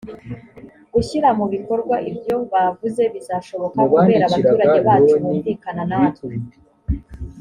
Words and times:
gushyira 0.93 1.27
mu 1.37 1.45
bikorwa 1.53 1.95
ibyo 2.11 2.35
bavuze 2.51 3.03
bizashoboka 3.13 3.79
kubera 3.95 4.23
abaturage 4.29 4.77
bacu 4.87 5.15
bunvikana 5.21 5.83
natwe 5.91 6.33